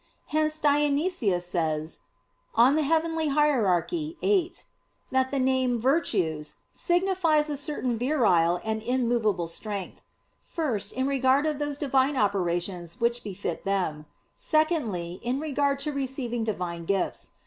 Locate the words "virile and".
7.99-8.81